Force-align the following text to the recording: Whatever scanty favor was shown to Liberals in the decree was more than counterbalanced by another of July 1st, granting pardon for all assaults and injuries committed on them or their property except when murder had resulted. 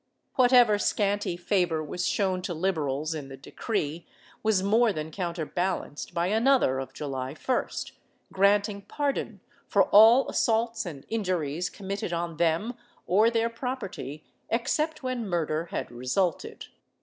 Whatever 0.33 0.79
scanty 0.79 1.37
favor 1.37 1.83
was 1.83 2.07
shown 2.07 2.41
to 2.41 2.55
Liberals 2.55 3.13
in 3.13 3.27
the 3.29 3.37
decree 3.37 4.07
was 4.41 4.63
more 4.63 4.91
than 4.91 5.11
counterbalanced 5.11 6.11
by 6.11 6.25
another 6.25 6.79
of 6.79 6.91
July 6.91 7.35
1st, 7.35 7.91
granting 8.33 8.81
pardon 8.81 9.41
for 9.67 9.83
all 9.89 10.27
assaults 10.27 10.87
and 10.87 11.05
injuries 11.09 11.69
committed 11.69 12.13
on 12.13 12.37
them 12.37 12.73
or 13.05 13.29
their 13.29 13.47
property 13.51 14.23
except 14.49 15.03
when 15.03 15.27
murder 15.29 15.65
had 15.65 15.91
resulted. 15.91 16.65